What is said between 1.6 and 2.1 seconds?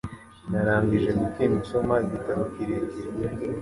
nsoma